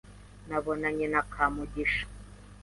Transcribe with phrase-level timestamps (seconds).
[0.47, 2.05] Nabonanye na Kamugisha.